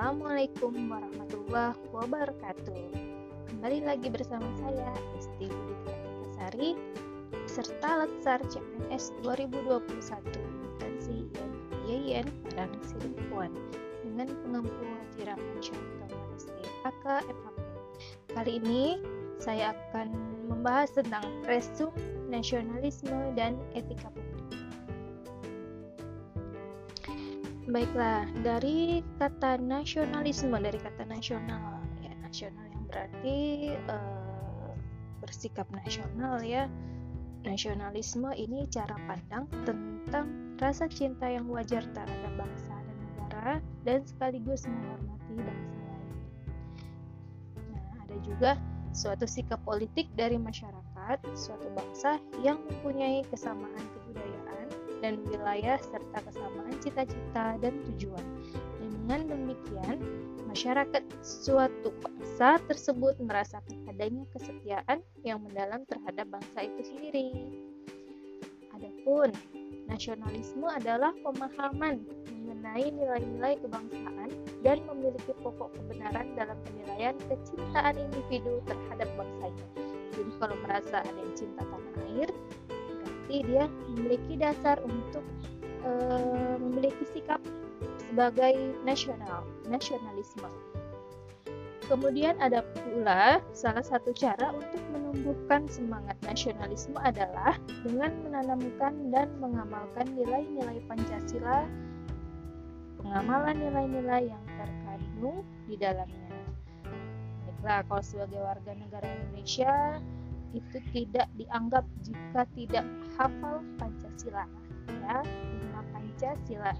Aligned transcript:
Assalamualaikum 0.00 0.88
warahmatullahi 0.88 1.76
wabarakatuh. 1.92 2.88
Kembali 3.52 3.84
lagi 3.84 4.08
bersama 4.08 4.48
saya 4.56 4.96
Esti 5.20 5.52
Budi 5.52 5.92
Sari 6.40 6.72
serta 7.44 8.08
Letsar 8.08 8.40
CPNS 8.48 9.12
2021 9.20 9.92
intensi 10.40 11.28
IAIN 11.84 12.24
Padang 12.48 12.80
Silipuan 12.80 13.52
dengan 14.00 14.32
pengempu 14.40 14.72
Wajiraman 14.72 15.60
Syantoma 15.60 16.08
SD 16.32 16.48
AKFHP. 16.88 17.56
Kali 18.32 18.52
ini 18.56 19.04
saya 19.36 19.76
akan 19.76 20.16
membahas 20.48 20.96
tentang 20.96 21.28
presum 21.44 21.92
nasionalisme 22.32 23.36
dan 23.36 23.52
etika 23.76 24.08
publik. 24.08 24.29
Baiklah, 27.70 28.26
dari 28.42 28.98
kata 29.22 29.62
nasionalisme, 29.62 30.58
dari 30.58 30.74
kata 30.74 31.06
nasional, 31.06 31.78
ya 32.02 32.10
nasional 32.18 32.66
yang 32.66 32.82
berarti 32.90 33.38
uh, 33.86 34.74
bersikap 35.22 35.70
nasional 35.70 36.42
ya. 36.42 36.66
Nasionalisme 37.46 38.34
ini 38.34 38.66
cara 38.74 38.98
pandang 39.06 39.46
tentang 39.62 40.26
rasa 40.58 40.90
cinta 40.90 41.30
yang 41.30 41.46
wajar 41.46 41.86
terhadap 41.94 42.34
bangsa 42.34 42.74
dan 42.74 42.96
negara 43.06 43.54
dan 43.86 44.02
sekaligus 44.02 44.66
menghormati 44.66 45.34
bangsa 45.38 45.78
lain. 45.78 46.14
Nah, 47.70 47.86
ada 48.02 48.16
juga 48.26 48.50
suatu 48.90 49.30
sikap 49.30 49.62
politik 49.62 50.10
dari 50.18 50.42
masyarakat 50.42 51.22
suatu 51.38 51.70
bangsa 51.78 52.18
yang 52.42 52.58
mempunyai 52.66 53.22
kesamaan 53.30 53.86
dan 55.00 55.20
wilayah 55.28 55.76
serta 55.80 56.18
kesamaan 56.24 56.76
cita-cita 56.80 57.56
dan 57.60 57.74
tujuan. 57.92 58.24
Dengan 58.80 59.26
demikian, 59.26 59.98
masyarakat 60.46 61.02
suatu 61.24 61.90
bangsa 62.00 62.62
tersebut 62.70 63.18
merasakan 63.18 63.86
adanya 63.90 64.24
kesetiaan 64.36 65.02
yang 65.26 65.42
mendalam 65.42 65.82
terhadap 65.88 66.30
bangsa 66.30 66.58
itu 66.64 66.82
sendiri. 66.94 67.26
Adapun 68.76 69.34
nasionalisme 69.90 70.64
adalah 70.70 71.10
pemahaman 71.26 72.06
mengenai 72.30 72.94
nilai-nilai 72.94 73.58
kebangsaan 73.60 74.30
dan 74.62 74.78
memiliki 74.86 75.34
pokok 75.42 75.74
kebenaran 75.74 76.32
dalam 76.38 76.56
penilaian 76.66 77.16
kecintaan 77.26 77.98
individu 77.98 78.62
terhadap 78.64 79.08
bangsanya. 79.18 79.66
Jadi 80.14 80.30
kalau 80.38 80.56
merasa 80.66 81.02
ada 81.02 81.18
yang 81.18 81.34
cinta 81.34 81.62
tanah 81.62 81.94
air, 82.10 82.30
berarti 83.30 83.46
dia 83.46 83.64
memiliki 83.94 84.34
dasar 84.34 84.76
untuk 84.82 85.22
uh, 85.86 86.58
memiliki 86.58 87.06
sikap 87.14 87.38
sebagai 88.10 88.74
nasional, 88.82 89.46
nasionalisme. 89.70 90.50
Kemudian 91.86 92.38
ada 92.42 92.62
pula 92.74 93.38
salah 93.54 93.82
satu 93.82 94.10
cara 94.14 94.50
untuk 94.50 94.82
menumbuhkan 94.94 95.66
semangat 95.70 96.18
nasionalisme 96.26 96.98
adalah 97.02 97.54
dengan 97.86 98.14
menanamkan 98.26 99.14
dan 99.14 99.30
mengamalkan 99.38 100.06
nilai-nilai 100.14 100.82
Pancasila, 100.90 101.66
pengamalan 102.98 103.58
nilai-nilai 103.62 104.26
yang 104.26 104.44
terkandung 104.58 105.46
di 105.70 105.74
dalamnya. 105.78 106.30
Baiklah, 107.46 107.82
kalau 107.86 108.02
sebagai 108.02 108.38
warga 108.42 108.72
negara 108.74 109.06
Indonesia, 109.10 109.98
itu 110.56 110.76
tidak 110.90 111.26
dianggap 111.38 111.84
jika 112.02 112.42
tidak 112.56 112.84
hafal 113.16 113.62
Pancasila 113.78 114.44
ya 114.90 115.22
lima 115.24 115.80
Pancasila. 115.94 116.74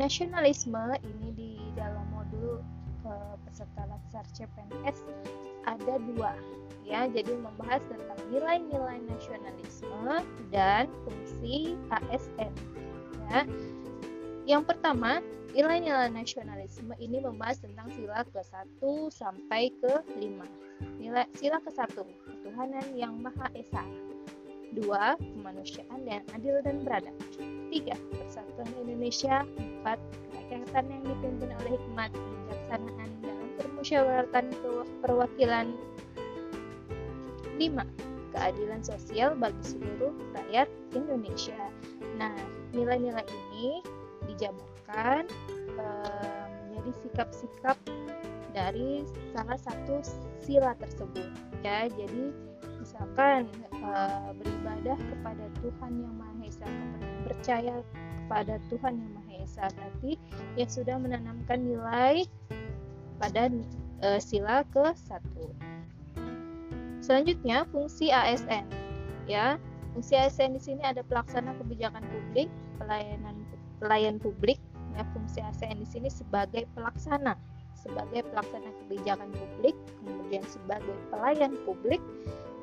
Nasionalisme 0.00 0.96
ini 1.04 1.28
di 1.36 1.52
dalam 1.76 2.08
modul 2.08 2.64
uh, 3.04 3.36
peserta 3.44 3.84
laksar 3.84 4.24
CPNS 4.32 5.04
ada 5.68 6.00
dua 6.00 6.32
ya. 6.88 7.04
Jadi 7.12 7.36
membahas 7.36 7.84
tentang 7.84 8.20
nilai-nilai 8.32 9.04
nasionalisme 9.04 10.24
dan 10.48 10.88
fungsi 11.04 11.76
ASN 11.92 12.52
ya 13.28 13.44
yang 14.48 14.62
pertama 14.64 15.20
nilai-nilai 15.50 16.14
nasionalisme 16.14 16.94
ini 17.02 17.18
membahas 17.18 17.58
tentang 17.60 17.90
sila 17.92 18.22
ke-1 18.30 18.80
sampai 19.10 19.74
ke-5 19.82 20.38
Nilai 21.00 21.28
sila 21.36 21.60
ke-1, 21.60 21.92
ketuhanan 22.24 22.86
yang 22.96 23.20
Maha 23.20 23.52
Esa. 23.52 23.84
Dua, 24.72 25.18
kemanusiaan 25.18 26.06
yang 26.06 26.24
adil 26.32 26.62
dan 26.62 26.80
beradab. 26.86 27.16
Tiga, 27.68 27.98
persatuan 28.14 28.70
Indonesia. 28.80 29.42
Empat, 29.58 29.98
kerakyatan 30.30 30.84
yang 30.88 31.02
dipimpin 31.04 31.50
oleh 31.52 31.72
hikmat 31.76 32.10
kebijaksanaan 32.14 33.10
dalam 33.20 33.48
permusyawaratan 33.58 34.46
perwakilan. 35.02 35.66
Lima, 37.58 37.84
keadilan 38.32 38.80
sosial 38.80 39.36
bagi 39.36 39.64
seluruh 39.64 40.14
rakyat 40.32 40.70
Indonesia. 40.96 41.58
Nah, 42.16 42.32
nilai-nilai 42.72 43.26
ini 43.26 43.82
dijabarkan 44.28 45.24
eh, 45.78 46.44
menjadi 46.68 46.92
sikap-sikap 47.04 47.76
dari 48.50 49.06
salah 49.32 49.58
satu 49.58 50.02
sila 50.42 50.74
tersebut 50.78 51.28
ya. 51.62 51.86
Jadi 51.92 52.34
misalkan 52.80 53.46
e, 53.70 53.92
beribadah 54.40 54.98
kepada 54.98 55.44
Tuhan 55.60 55.92
yang 56.00 56.14
Maha 56.16 56.42
Esa 56.48 56.66
percaya 57.28 57.74
kepada 58.26 58.56
Tuhan 58.72 58.92
yang 58.98 59.12
Maha 59.20 59.34
Esa 59.44 59.64
berarti 59.76 60.12
ya 60.56 60.66
sudah 60.66 60.96
menanamkan 60.98 61.60
nilai 61.62 62.24
pada 63.20 63.52
e, 64.00 64.08
sila 64.18 64.64
ke 64.72 64.96
satu 64.96 65.52
selanjutnya 67.04 67.68
fungsi 67.70 68.10
ASN 68.10 68.64
ya. 69.28 69.60
Fungsi 69.90 70.14
ASN 70.14 70.54
di 70.54 70.62
sini 70.62 70.82
ada 70.86 71.02
pelaksana 71.02 71.50
kebijakan 71.58 72.06
publik 72.06 72.46
pelayanan 72.78 73.39
pelayan 73.80 74.20
publik 74.20 74.60
ya 74.94 75.02
fungsi 75.16 75.40
ASN 75.40 75.80
di 75.80 75.88
sini 75.88 76.08
sebagai 76.12 76.68
pelaksana 76.76 77.34
sebagai 77.80 78.28
pelaksana 78.28 78.70
kebijakan 78.84 79.32
publik, 79.32 79.72
kemudian 80.04 80.44
sebagai 80.44 80.96
pelayan 81.08 81.56
publik, 81.64 82.02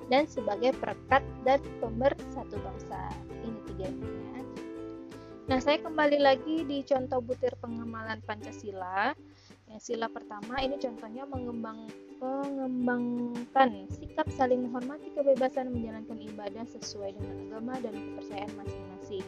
dan 0.07 0.29
sebagai 0.29 0.77
perekat 0.77 1.25
dan 1.43 1.59
pemersatu 1.81 2.55
bangsa. 2.61 3.11
Ini 3.43 3.59
tiga 3.73 3.87
ya. 3.89 4.41
Nah, 5.47 5.63
saya 5.63 5.79
kembali 5.79 6.19
lagi 6.19 6.67
di 6.67 6.83
contoh 6.83 7.23
butir 7.23 7.55
pengamalan 7.63 8.19
Pancasila. 8.27 9.15
Yang 9.71 9.81
sila 9.83 10.11
pertama 10.11 10.59
ini 10.59 10.75
contohnya 10.75 11.23
mengembang, 11.23 11.87
mengembangkan 12.19 13.87
sikap 13.87 14.27
saling 14.35 14.67
menghormati 14.67 15.11
kebebasan 15.15 15.71
menjalankan 15.71 16.19
ibadah 16.19 16.67
sesuai 16.67 17.15
dengan 17.15 17.35
agama 17.47 17.79
dan 17.79 17.95
kepercayaan 17.95 18.51
masing-masing. 18.59 19.23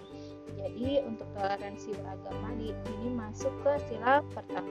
Jadi 0.58 1.04
untuk 1.06 1.28
toleransi 1.38 1.94
beragama 2.00 2.50
ini 2.58 3.08
masuk 3.14 3.54
ke 3.62 3.74
sila 3.92 4.24
pertama. 4.34 4.70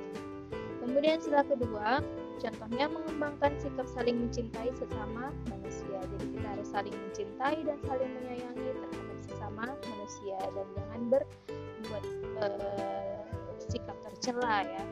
Kemudian 0.83 1.21
sila 1.21 1.45
kedua, 1.45 2.01
contohnya 2.41 2.87
mengembangkan 2.89 3.53
sikap 3.61 3.85
saling 3.93 4.25
mencintai 4.25 4.73
sesama 4.73 5.29
manusia. 5.53 6.01
Jadi 6.17 6.27
kita 6.33 6.49
harus 6.49 6.69
saling 6.73 6.97
mencintai 6.97 7.59
dan 7.67 7.79
saling 7.85 8.11
menyayangi 8.17 8.69
terhadap 8.73 9.19
sesama 9.21 9.65
manusia 9.85 10.39
dan 10.41 10.67
jangan 10.73 11.01
berbuat 11.13 12.05
uh, 12.41 13.21
sikap 13.69 13.97
tercela 14.09 14.65
ya. 14.65 14.85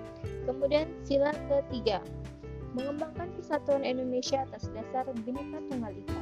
Kemudian 0.45 0.87
sila 1.03 1.33
ketiga, 1.49 2.05
mengembangkan 2.77 3.33
kesatuan 3.41 3.83
Indonesia 3.83 4.45
atas 4.45 4.69
dasar 4.77 5.09
Bhinneka 5.25 5.65
Tunggal 5.73 5.97
Ika. 5.97 6.16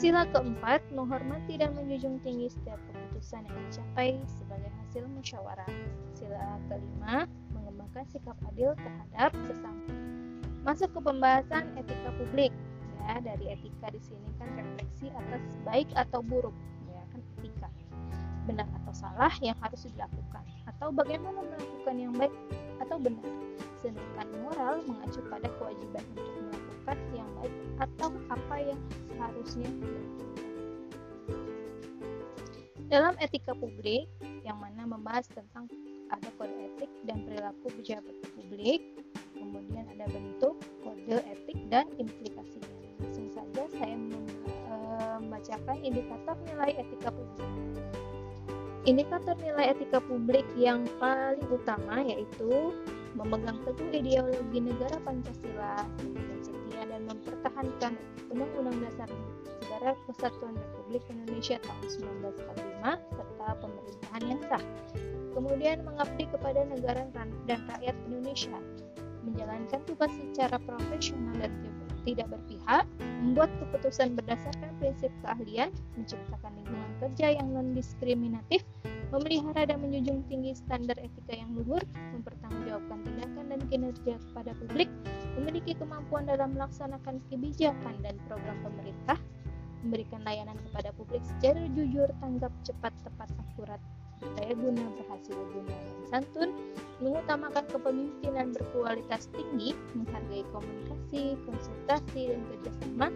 Sila 0.00 0.24
keempat, 0.32 0.80
menghormati 0.96 1.60
dan 1.60 1.76
menjunjung 1.76 2.24
tinggi 2.24 2.48
setiap 2.48 2.80
keputusan 2.88 3.44
yang 3.44 3.58
dicapai 3.68 4.16
sebagai 4.32 4.72
hasil 4.80 5.04
musyawarah. 5.12 5.68
Sila 6.16 6.56
kelima, 6.72 7.28
mengembangkan 7.52 8.08
sikap 8.08 8.32
adil 8.48 8.72
terhadap 8.80 9.36
sesama. 9.44 9.84
Masuk 10.64 10.88
ke 10.96 11.00
pembahasan 11.04 11.68
etika 11.76 12.16
publik. 12.16 12.48
Ya, 13.04 13.20
dari 13.20 13.52
etika 13.52 13.92
di 13.92 14.00
sini 14.00 14.24
kan 14.40 14.48
refleksi 14.56 15.12
atas 15.12 15.44
baik 15.68 15.92
atau 15.92 16.24
buruk, 16.24 16.56
ya 16.88 17.04
kan 17.12 17.20
etika. 17.36 17.68
Benar 18.48 18.72
atau 18.80 18.96
salah 18.96 19.36
yang 19.44 19.56
harus 19.60 19.84
dilakukan 19.84 20.48
atau 20.64 20.88
bagaimana 20.96 21.44
melakukan 21.44 21.96
yang 22.00 22.16
baik 22.16 22.32
atau 22.80 22.96
benar. 22.96 23.28
Sedangkan 23.84 24.32
moral 24.48 24.80
mengacu 24.88 25.20
pada 25.28 25.52
kewajiban 25.60 26.04
untuk 26.16 26.24
melakukan 26.24 26.59
yang 27.14 27.28
baik 27.38 27.54
atau 27.80 28.10
apa 28.32 28.56
yang 28.60 28.80
seharusnya. 29.10 29.70
Dalam 32.90 33.14
etika 33.22 33.54
publik, 33.54 34.10
yang 34.42 34.58
mana 34.58 34.82
membahas 34.82 35.30
tentang 35.30 35.70
ada 36.10 36.26
kode 36.34 36.50
etik 36.74 36.90
dan 37.06 37.22
perilaku 37.22 37.70
pejabat 37.78 38.16
publik, 38.34 38.82
kemudian 39.38 39.86
ada 39.94 40.10
bentuk 40.10 40.58
kode 40.82 41.22
etik 41.22 41.58
dan 41.70 41.86
implikasinya. 42.02 42.66
Langsung 42.98 43.30
saja 43.30 43.62
saya 43.78 43.94
eh, 43.94 45.16
membacakan 45.22 45.78
indikator 45.86 46.34
nilai 46.50 46.82
etika 46.82 47.14
publik. 47.14 47.50
Indikator 48.88 49.36
nilai 49.38 49.70
etika 49.70 50.02
publik 50.02 50.46
yang 50.58 50.82
paling 50.98 51.46
utama 51.46 52.02
yaitu 52.02 52.74
memegang 53.14 53.60
teguh 53.62 53.90
ideologi 53.94 54.58
negara 54.58 54.98
Pancasila, 55.06 55.86
dan 56.90 57.06
mempertahankan 57.06 57.94
Undang-Undang 58.34 58.78
Dasar 58.82 59.08
Negara 59.62 59.94
Kesatuan 60.10 60.58
Republik 60.58 61.06
Indonesia 61.08 61.56
tahun 61.62 61.86
1945 62.42 63.14
serta 63.14 63.46
pemerintahan 63.62 64.22
yang 64.26 64.40
sah. 64.50 64.64
Kemudian 65.30 65.86
mengabdi 65.86 66.26
kepada 66.26 66.66
negara 66.66 67.06
dan 67.14 67.30
rakyat 67.46 67.94
Indonesia, 68.10 68.58
menjalankan 69.22 69.80
tugas 69.86 70.10
secara 70.18 70.58
profesional 70.66 71.38
dan 71.38 71.54
tidak 72.02 72.32
berpihak, 72.32 72.84
membuat 73.22 73.50
keputusan 73.60 74.16
berdasarkan 74.16 74.72
prinsip 74.80 75.12
keahlian, 75.22 75.68
menciptakan 75.94 76.52
lingkungan 76.56 76.90
kerja 76.98 77.36
yang 77.36 77.48
non-diskriminatif, 77.52 78.64
memelihara 79.12 79.68
dan 79.68 79.78
menjunjung 79.84 80.24
tinggi 80.30 80.56
standar 80.56 80.96
etika 80.96 81.34
yang 81.36 81.50
luhur, 81.52 81.82
mempertanggungjawabkan 82.16 82.98
tindakan 83.04 83.39
kinerja 83.70 84.18
kepada 84.18 84.52
publik, 84.58 84.90
memiliki 85.38 85.78
kemampuan 85.78 86.26
dalam 86.26 86.52
melaksanakan 86.58 87.22
kebijakan 87.30 87.94
dan 88.02 88.18
program 88.26 88.58
pemerintah, 88.66 89.18
memberikan 89.86 90.20
layanan 90.26 90.58
kepada 90.68 90.90
publik 90.98 91.22
secara 91.24 91.64
jujur, 91.72 92.10
tanggap, 92.20 92.52
cepat, 92.66 92.92
tepat, 93.06 93.30
akurat, 93.38 93.80
daya 94.36 94.52
guna, 94.52 94.84
berhasil 95.00 95.32
guna, 95.32 95.72
dan 95.72 96.04
santun, 96.12 96.50
mengutamakan 97.00 97.64
kepemimpinan 97.72 98.52
berkualitas 98.52 99.32
tinggi, 99.32 99.72
menghargai 99.96 100.44
komunikasi, 100.52 101.40
konsultasi, 101.48 102.22
dan 102.36 102.40
kerjasama, 102.52 103.08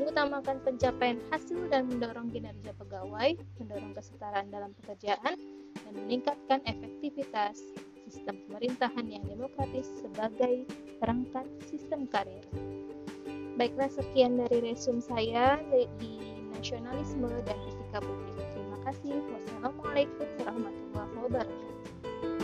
mengutamakan 0.00 0.56
pencapaian 0.64 1.18
hasil 1.28 1.60
dan 1.68 1.88
mendorong 1.92 2.32
kinerja 2.32 2.72
pegawai, 2.80 3.36
mendorong 3.60 3.92
kesetaraan 3.92 4.48
dalam 4.48 4.72
pekerjaan, 4.80 5.36
dan 5.76 5.92
meningkatkan 5.92 6.64
efektivitas 6.64 7.60
sistem 8.06 8.38
pemerintahan 8.46 9.06
yang 9.10 9.26
demokratis 9.26 9.90
sebagai 9.98 10.62
perangkat 11.02 11.46
sistem 11.66 12.06
karir. 12.06 12.46
Baiklah 13.58 13.90
sekian 13.90 14.38
dari 14.38 14.70
resume 14.70 15.02
saya 15.02 15.58
di 15.98 16.22
nasionalisme 16.54 17.26
dan 17.42 17.58
etika 17.66 17.98
publik. 17.98 18.38
Terima 18.54 18.78
kasih. 18.86 19.18
Wassalamualaikum 19.18 20.28
warahmatullahi 20.38 21.14
wabarakatuh. 21.26 22.35